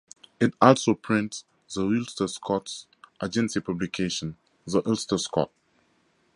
[0.39, 1.45] It also prints
[1.75, 2.87] the Ulster-Scots
[3.23, 4.35] Agency publication,
[4.65, 5.51] The Ulster-Scot.